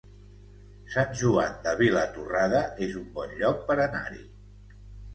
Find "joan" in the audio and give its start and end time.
1.19-1.53